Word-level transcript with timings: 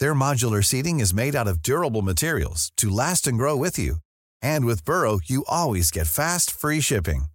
Their 0.00 0.14
modular 0.14 0.64
seating 0.64 0.98
is 1.00 1.14
made 1.14 1.36
out 1.36 1.48
of 1.48 1.62
durable 1.62 2.02
materials 2.02 2.72
to 2.76 2.88
last 2.88 3.26
and 3.26 3.38
grow 3.38 3.56
with 3.56 3.78
you. 3.78 3.96
And 4.42 4.64
with 4.64 4.84
Burrow, 4.84 5.20
you 5.24 5.44
always 5.48 5.90
get 5.90 6.08
fast, 6.08 6.50
free 6.50 6.80
shipping. 6.80 7.26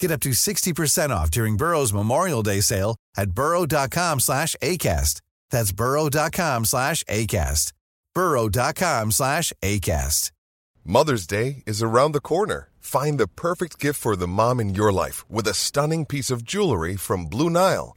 Get 0.00 0.10
up 0.10 0.20
to 0.20 0.30
60% 0.30 1.10
off 1.10 1.30
during 1.30 1.56
Burrow's 1.56 1.92
Memorial 1.92 2.42
Day 2.42 2.60
sale 2.60 2.96
at 3.16 3.32
burrow.com 3.32 4.20
slash 4.20 4.56
ACAST. 4.62 5.20
That's 5.50 5.72
burrow.com 5.72 6.64
slash 6.64 7.04
ACAST. 7.04 7.72
burrow.com 8.14 9.12
slash 9.12 9.52
ACAST. 9.62 10.32
Mother's 10.84 11.28
Day 11.28 11.62
is 11.66 11.80
around 11.80 12.12
the 12.12 12.20
corner. 12.20 12.68
Find 12.80 13.20
the 13.20 13.28
perfect 13.28 13.78
gift 13.78 14.00
for 14.00 14.16
the 14.16 14.26
mom 14.26 14.58
in 14.58 14.74
your 14.74 14.92
life 14.92 15.24
with 15.30 15.46
a 15.46 15.54
stunning 15.54 16.04
piece 16.04 16.30
of 16.32 16.42
jewelry 16.42 16.96
from 16.96 17.26
Blue 17.26 17.48
Nile. 17.48 17.96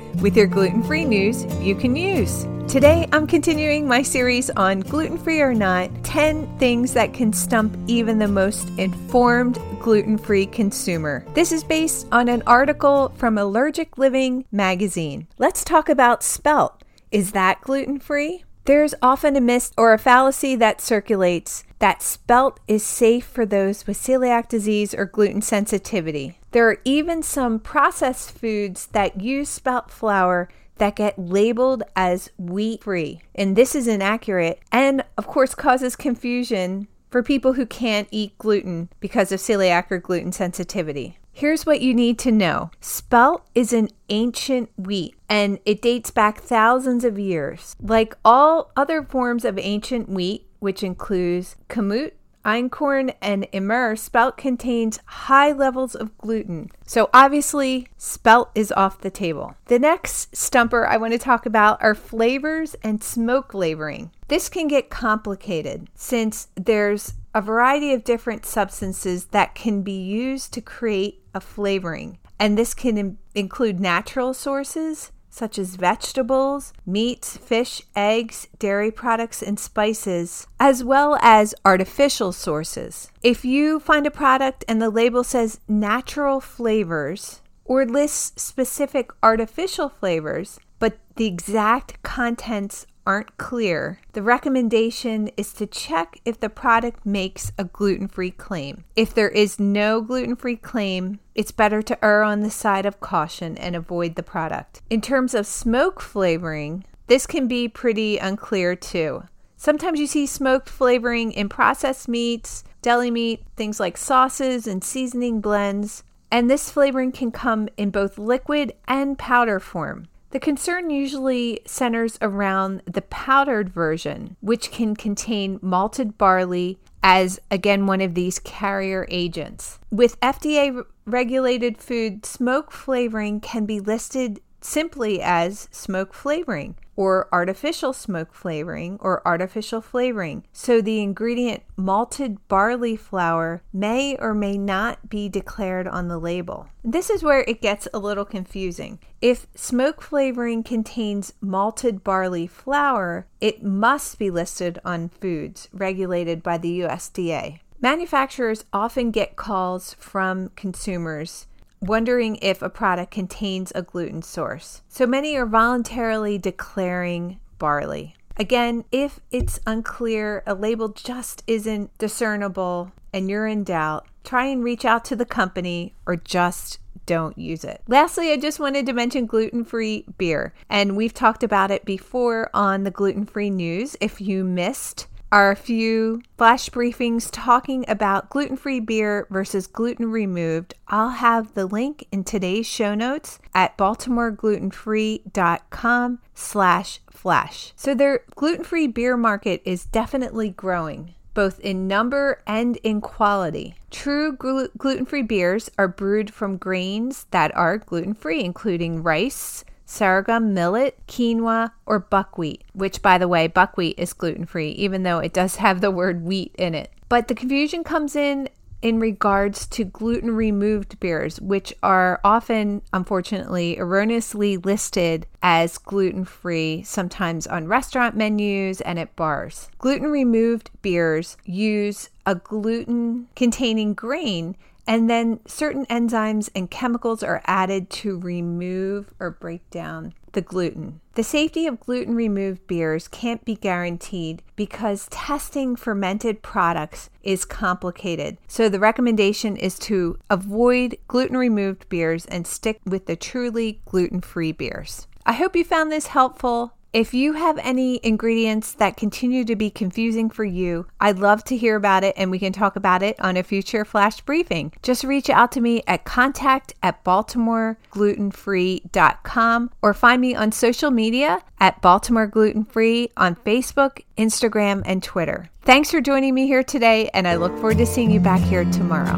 with 0.15 0.35
your 0.35 0.47
gluten 0.47 0.83
free 0.83 1.05
news 1.05 1.45
you 1.61 1.75
can 1.75 1.95
use. 1.95 2.45
Today, 2.67 3.07
I'm 3.11 3.27
continuing 3.27 3.87
my 3.87 4.01
series 4.01 4.49
on 4.51 4.79
gluten 4.79 5.17
free 5.17 5.41
or 5.41 5.53
not 5.53 5.89
10 6.03 6.57
things 6.57 6.93
that 6.93 7.13
can 7.13 7.33
stump 7.33 7.77
even 7.87 8.17
the 8.17 8.27
most 8.27 8.69
informed 8.77 9.59
gluten 9.81 10.17
free 10.17 10.45
consumer. 10.45 11.25
This 11.33 11.51
is 11.51 11.63
based 11.63 12.07
on 12.11 12.29
an 12.29 12.43
article 12.47 13.13
from 13.17 13.37
Allergic 13.37 13.97
Living 13.97 14.45
magazine. 14.51 15.27
Let's 15.37 15.63
talk 15.63 15.89
about 15.89 16.23
spelt. 16.23 16.83
Is 17.11 17.33
that 17.33 17.59
gluten 17.61 17.99
free? 17.99 18.45
There's 18.65 18.95
often 19.01 19.35
a 19.35 19.41
myth 19.41 19.73
or 19.75 19.91
a 19.91 19.97
fallacy 19.97 20.55
that 20.55 20.79
circulates 20.79 21.63
that 21.79 22.03
spelt 22.03 22.59
is 22.67 22.85
safe 22.85 23.25
for 23.25 23.45
those 23.45 23.87
with 23.87 23.97
celiac 23.97 24.47
disease 24.47 24.93
or 24.93 25.05
gluten 25.05 25.41
sensitivity. 25.41 26.37
There 26.51 26.67
are 26.69 26.79
even 26.83 27.23
some 27.23 27.59
processed 27.59 28.31
foods 28.31 28.87
that 28.87 29.21
use 29.21 29.49
spelt 29.49 29.89
flour 29.89 30.49
that 30.77 30.95
get 30.95 31.17
labeled 31.17 31.83
as 31.95 32.29
wheat 32.37 32.83
free. 32.83 33.21
And 33.35 33.55
this 33.55 33.75
is 33.75 33.87
inaccurate 33.87 34.59
and, 34.71 35.03
of 35.17 35.27
course, 35.27 35.55
causes 35.55 35.95
confusion 35.95 36.87
for 37.09 37.21
people 37.21 37.53
who 37.53 37.65
can't 37.65 38.07
eat 38.11 38.37
gluten 38.37 38.89
because 38.99 39.31
of 39.31 39.39
celiac 39.39 39.91
or 39.91 39.99
gluten 39.99 40.31
sensitivity. 40.31 41.17
Here's 41.33 41.65
what 41.65 41.81
you 41.81 41.93
need 41.93 42.19
to 42.19 42.31
know 42.31 42.71
Spelt 42.81 43.47
is 43.55 43.73
an 43.73 43.89
ancient 44.09 44.69
wheat 44.77 45.15
and 45.29 45.59
it 45.65 45.81
dates 45.81 46.11
back 46.11 46.39
thousands 46.39 47.05
of 47.05 47.17
years. 47.17 47.75
Like 47.81 48.15
all 48.25 48.71
other 48.75 49.03
forms 49.03 49.45
of 49.45 49.57
ancient 49.57 50.09
wheat, 50.09 50.47
which 50.59 50.83
includes 50.83 51.55
kamut, 51.69 52.13
einkorn, 52.43 53.13
and 53.21 53.47
emmer, 53.53 53.95
spelt 53.95 54.37
contains 54.37 54.99
high 55.05 55.51
levels 55.51 55.95
of 55.95 56.17
gluten. 56.17 56.69
So 56.85 57.09
obviously, 57.13 57.87
spelt 57.97 58.51
is 58.55 58.71
off 58.71 59.01
the 59.01 59.09
table. 59.09 59.55
The 59.65 59.79
next 59.79 60.35
stumper 60.35 60.87
I 60.87 60.97
want 60.97 61.13
to 61.13 61.19
talk 61.19 61.45
about 61.45 61.81
are 61.81 61.95
flavors 61.95 62.75
and 62.83 63.03
smoke 63.03 63.51
flavoring. 63.51 64.11
This 64.27 64.49
can 64.49 64.67
get 64.67 64.89
complicated 64.89 65.87
since 65.95 66.47
there's 66.55 67.13
a 67.33 67.41
variety 67.41 67.93
of 67.93 68.03
different 68.03 68.45
substances 68.45 69.25
that 69.25 69.55
can 69.55 69.83
be 69.83 69.99
used 69.99 70.53
to 70.53 70.61
create 70.61 71.23
a 71.33 71.39
flavoring. 71.39 72.17
And 72.39 72.57
this 72.57 72.73
can 72.73 72.97
Im- 72.97 73.17
include 73.35 73.79
natural 73.79 74.33
sources, 74.33 75.11
such 75.31 75.57
as 75.57 75.77
vegetables, 75.77 76.73
meats, 76.85 77.37
fish, 77.37 77.81
eggs, 77.95 78.47
dairy 78.59 78.91
products, 78.91 79.41
and 79.41 79.59
spices, 79.59 80.45
as 80.59 80.83
well 80.83 81.17
as 81.21 81.55
artificial 81.65 82.31
sources. 82.31 83.09
If 83.23 83.43
you 83.43 83.79
find 83.79 84.05
a 84.05 84.11
product 84.11 84.63
and 84.67 84.79
the 84.79 84.91
label 84.91 85.23
says 85.23 85.59
natural 85.67 86.39
flavors 86.41 87.41
or 87.65 87.85
lists 87.85 88.39
specific 88.41 89.09
artificial 89.23 89.87
flavors, 89.89 90.59
but 90.77 90.99
the 91.15 91.25
exact 91.27 92.01
contents 92.03 92.85
aren't 93.05 93.37
clear, 93.37 93.99
the 94.13 94.21
recommendation 94.21 95.29
is 95.37 95.53
to 95.53 95.65
check 95.65 96.19
if 96.25 96.39
the 96.39 96.49
product 96.49 97.05
makes 97.05 97.51
a 97.57 97.63
gluten 97.63 98.07
free 98.07 98.31
claim. 98.31 98.83
If 98.95 99.13
there 99.13 99.29
is 99.29 99.59
no 99.59 100.01
gluten 100.01 100.35
free 100.35 100.55
claim, 100.55 101.19
it's 101.35 101.51
better 101.51 101.81
to 101.81 102.05
err 102.05 102.23
on 102.23 102.41
the 102.41 102.51
side 102.51 102.85
of 102.85 102.99
caution 102.99 103.57
and 103.57 103.75
avoid 103.75 104.15
the 104.15 104.23
product. 104.23 104.81
In 104.89 105.01
terms 105.01 105.33
of 105.33 105.47
smoke 105.47 106.01
flavoring, 106.01 106.85
this 107.07 107.27
can 107.27 107.47
be 107.47 107.67
pretty 107.67 108.17
unclear 108.17 108.75
too. 108.75 109.23
Sometimes 109.57 109.99
you 109.99 110.07
see 110.07 110.25
smoked 110.25 110.69
flavoring 110.69 111.31
in 111.31 111.49
processed 111.49 112.07
meats, 112.07 112.63
deli 112.81 113.11
meat, 113.11 113.43
things 113.55 113.79
like 113.79 113.97
sauces 113.97 114.65
and 114.65 114.83
seasoning 114.83 115.39
blends, 115.39 116.03
and 116.31 116.49
this 116.49 116.71
flavoring 116.71 117.11
can 117.11 117.29
come 117.29 117.67
in 117.77 117.91
both 117.91 118.17
liquid 118.17 118.73
and 118.87 119.17
powder 119.19 119.59
form. 119.59 120.07
The 120.31 120.39
concern 120.39 120.89
usually 120.89 121.59
centers 121.65 122.17
around 122.21 122.83
the 122.85 123.01
powdered 123.03 123.69
version, 123.69 124.37
which 124.39 124.71
can 124.71 124.95
contain 124.95 125.59
malted 125.61 126.17
barley 126.17 126.79
as, 127.03 127.39
again, 127.49 127.85
one 127.85 127.99
of 127.99 128.13
these 128.13 128.39
carrier 128.39 129.05
agents. 129.09 129.79
With 129.89 130.19
FDA 130.21 130.85
regulated 131.05 131.77
food, 131.77 132.25
smoke 132.25 132.71
flavoring 132.71 133.41
can 133.41 133.65
be 133.65 133.81
listed 133.81 134.39
simply 134.61 135.21
as 135.21 135.67
smoke 135.71 136.13
flavoring 136.13 136.75
or 136.95 137.27
artificial 137.31 137.93
smoke 137.93 138.33
flavoring 138.33 138.97
or 138.99 139.25
artificial 139.27 139.81
flavoring. 139.81 140.43
So 140.51 140.81
the 140.81 141.01
ingredient 141.01 141.63
malted 141.75 142.47
barley 142.47 142.95
flour 142.95 143.61
may 143.73 144.15
or 144.17 144.33
may 144.33 144.57
not 144.57 145.09
be 145.09 145.29
declared 145.29 145.87
on 145.87 146.07
the 146.07 146.19
label. 146.19 146.67
This 146.83 147.09
is 147.09 147.23
where 147.23 147.41
it 147.41 147.61
gets 147.61 147.87
a 147.93 147.99
little 147.99 148.25
confusing. 148.25 148.99
If 149.21 149.47
smoke 149.55 150.01
flavoring 150.01 150.63
contains 150.63 151.33
malted 151.41 152.03
barley 152.03 152.47
flour, 152.47 153.27
it 153.39 153.63
must 153.63 154.19
be 154.19 154.29
listed 154.29 154.79
on 154.83 155.09
foods 155.09 155.69
regulated 155.71 156.43
by 156.43 156.57
the 156.57 156.81
USDA. 156.81 157.59
Manufacturers 157.81 158.63
often 158.71 159.09
get 159.09 159.35
calls 159.35 159.95
from 159.95 160.49
consumers 160.55 161.47
wondering 161.81 162.37
if 162.41 162.61
a 162.61 162.69
product 162.69 163.11
contains 163.11 163.71
a 163.73 163.81
gluten 163.81 164.21
source. 164.21 164.81
So 164.87 165.05
many 165.05 165.35
are 165.35 165.45
voluntarily 165.45 166.37
declaring 166.37 167.39
barley. 167.57 168.15
Again, 168.37 168.85
if 168.91 169.19
it's 169.31 169.59
unclear, 169.67 170.43
a 170.47 170.55
label 170.55 170.89
just 170.89 171.43
isn't 171.47 171.95
discernible, 171.97 172.91
and 173.13 173.29
you're 173.29 173.47
in 173.47 173.63
doubt, 173.63 174.07
try 174.23 174.45
and 174.45 174.63
reach 174.63 174.85
out 174.85 175.03
to 175.05 175.15
the 175.15 175.25
company 175.25 175.93
or 176.05 176.15
just 176.15 176.79
don't 177.05 177.37
use 177.37 177.63
it. 177.63 177.81
Lastly, 177.87 178.31
I 178.31 178.37
just 178.37 178.59
wanted 178.59 178.85
to 178.85 178.93
mention 178.93 179.25
gluten 179.25 179.65
free 179.65 180.05
beer, 180.17 180.53
and 180.69 180.95
we've 180.95 181.13
talked 181.13 181.43
about 181.43 181.71
it 181.71 181.83
before 181.83 182.49
on 182.53 182.83
the 182.83 182.91
gluten 182.91 183.25
free 183.25 183.49
news. 183.49 183.97
If 183.99 184.21
you 184.21 184.43
missed 184.43 185.07
are 185.31 185.51
a 185.51 185.55
few 185.55 186.21
flash 186.37 186.69
briefings 186.69 187.29
talking 187.31 187.85
about 187.87 188.29
gluten-free 188.29 188.81
beer 188.81 189.27
versus 189.29 189.67
gluten 189.67 190.11
removed. 190.11 190.73
I'll 190.87 191.09
have 191.09 191.53
the 191.53 191.65
link 191.65 192.07
in 192.11 192.23
today's 192.23 192.67
show 192.67 192.95
notes 192.95 193.39
at 193.55 193.77
baltimoreglutenfree.com 193.77 196.19
slash 196.33 196.99
flash. 197.09 197.71
So 197.75 197.95
their 197.95 198.21
gluten-free 198.35 198.87
beer 198.87 199.15
market 199.15 199.61
is 199.63 199.85
definitely 199.85 200.49
growing 200.49 201.13
both 201.33 201.59
in 201.61 201.87
number 201.87 202.41
and 202.45 202.75
in 202.77 203.01
quality. 203.01 203.75
True 203.89 204.33
gluten 204.33 205.05
free 205.05 205.21
beers 205.21 205.71
are 205.77 205.87
brewed 205.87 206.33
from 206.33 206.57
grains 206.57 207.25
that 207.31 207.55
are 207.55 207.77
gluten 207.77 208.13
free, 208.13 208.43
including 208.43 209.01
rice, 209.01 209.63
sorghum, 209.91 210.53
millet, 210.53 210.97
quinoa, 211.07 211.71
or 211.85 211.99
buckwheat, 211.99 212.63
which, 212.73 213.01
by 213.01 213.17
the 213.17 213.27
way, 213.27 213.47
buckwheat 213.47 213.99
is 213.99 214.13
gluten 214.13 214.45
free, 214.45 214.69
even 214.69 215.03
though 215.03 215.19
it 215.19 215.33
does 215.33 215.57
have 215.57 215.81
the 215.81 215.91
word 215.91 216.23
wheat 216.23 216.55
in 216.57 216.73
it. 216.73 216.91
But 217.09 217.27
the 217.27 217.35
confusion 217.35 217.83
comes 217.83 218.15
in 218.15 218.47
in 218.81 218.99
regards 218.99 219.67
to 219.67 219.83
gluten 219.83 220.31
removed 220.31 220.99
beers, 220.99 221.39
which 221.41 221.73
are 221.83 222.19
often, 222.23 222.81
unfortunately, 222.93 223.77
erroneously 223.77 224.57
listed 224.57 225.27
as 225.43 225.77
gluten 225.77 226.25
free, 226.25 226.81
sometimes 226.83 227.45
on 227.45 227.67
restaurant 227.67 228.15
menus 228.15 228.81
and 228.81 228.97
at 228.97 229.15
bars. 229.15 229.69
Gluten 229.77 230.09
removed 230.09 230.71
beers 230.81 231.37
use 231.45 232.09
a 232.25 232.35
gluten 232.35 233.27
containing 233.35 233.93
grain 233.93 234.55
and 234.87 235.09
then 235.09 235.39
certain 235.45 235.85
enzymes 235.85 236.49
and 236.55 236.69
chemicals 236.69 237.23
are 237.23 237.41
added 237.45 237.89
to 237.89 238.19
remove 238.19 239.13
or 239.19 239.31
break 239.31 239.69
down 239.69 240.13
the 240.33 240.41
gluten. 240.41 241.01
The 241.15 241.23
safety 241.23 241.67
of 241.67 241.79
gluten 241.79 242.15
removed 242.15 242.65
beers 242.67 243.07
can't 243.07 243.43
be 243.43 243.55
guaranteed 243.55 244.41
because 244.55 245.07
testing 245.11 245.75
fermented 245.75 246.41
products 246.41 247.09
is 247.21 247.43
complicated. 247.43 248.37
So, 248.47 248.69
the 248.69 248.79
recommendation 248.79 249.57
is 249.57 249.77
to 249.79 250.17
avoid 250.29 250.97
gluten 251.07 251.35
removed 251.35 251.89
beers 251.89 252.25
and 252.27 252.47
stick 252.47 252.79
with 252.85 253.07
the 253.07 253.17
truly 253.17 253.81
gluten 253.85 254.21
free 254.21 254.53
beers. 254.53 255.07
I 255.25 255.33
hope 255.33 255.55
you 255.55 255.63
found 255.63 255.91
this 255.91 256.07
helpful. 256.07 256.73
If 256.93 257.13
you 257.13 257.33
have 257.33 257.59
any 257.59 257.99
ingredients 258.03 258.73
that 258.73 258.97
continue 258.97 259.45
to 259.45 259.55
be 259.55 259.69
confusing 259.69 260.29
for 260.29 260.43
you, 260.43 260.87
I'd 260.99 261.19
love 261.19 261.41
to 261.45 261.55
hear 261.55 261.77
about 261.77 262.03
it 262.03 262.15
and 262.17 262.29
we 262.29 262.37
can 262.37 262.51
talk 262.51 262.75
about 262.75 263.01
it 263.01 263.17
on 263.17 263.37
a 263.37 263.43
future 263.43 263.85
flash 263.85 264.19
briefing. 264.19 264.73
Just 264.83 265.05
reach 265.05 265.29
out 265.29 265.53
to 265.53 265.61
me 265.61 265.83
at 265.87 266.03
contact 266.03 266.73
at 266.83 267.01
baltimoreglutenfree.com 267.05 269.71
or 269.81 269.93
find 269.93 270.21
me 270.21 270.35
on 270.35 270.51
social 270.51 270.91
media 270.91 271.41
at 271.61 271.81
Baltimore 271.81 272.27
Gluten 272.27 272.65
Free 272.65 273.09
on 273.15 273.37
Facebook, 273.37 274.01
Instagram, 274.17 274.81
and 274.85 275.01
Twitter. 275.01 275.49
Thanks 275.61 275.91
for 275.91 276.01
joining 276.01 276.33
me 276.33 276.45
here 276.45 276.63
today, 276.63 277.09
and 277.13 277.25
I 277.25 277.35
look 277.35 277.53
forward 277.53 277.77
to 277.77 277.85
seeing 277.85 278.11
you 278.11 278.19
back 278.19 278.41
here 278.41 278.65
tomorrow. 278.65 279.17